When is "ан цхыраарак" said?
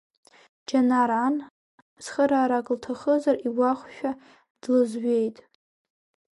1.25-2.67